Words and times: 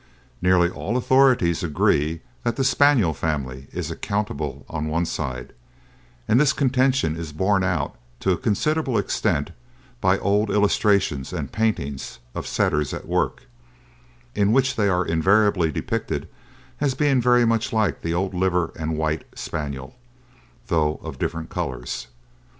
Nearly 0.41 0.67
all 0.67 0.97
authorities 0.97 1.61
agree 1.61 2.21
that 2.41 2.55
the 2.55 2.63
Spaniel 2.63 3.13
family 3.13 3.67
is 3.71 3.91
accountable 3.91 4.65
on 4.67 4.87
one 4.87 5.05
side, 5.05 5.53
and 6.27 6.39
this 6.39 6.53
contention 6.53 7.15
is 7.15 7.31
borne 7.31 7.63
out 7.63 7.95
to 8.21 8.31
a 8.31 8.37
considerable 8.37 8.97
extent 8.97 9.51
by 10.01 10.17
old 10.17 10.49
illustrations 10.49 11.31
and 11.31 11.51
paintings 11.51 12.17
of 12.33 12.47
Setters 12.47 12.95
at 12.95 13.07
work, 13.07 13.43
in 14.33 14.51
which 14.51 14.75
they 14.75 14.89
are 14.89 15.05
invariably 15.05 15.71
depicted 15.71 16.27
as 16.79 16.95
being 16.95 17.21
very 17.21 17.45
much 17.45 17.71
like 17.71 18.01
the 18.01 18.15
old 18.15 18.33
liver 18.33 18.71
and 18.75 18.97
white 18.97 19.25
Spaniel, 19.37 19.95
though 20.65 20.95
of 21.03 21.19
different 21.19 21.51
colours. 21.51 22.07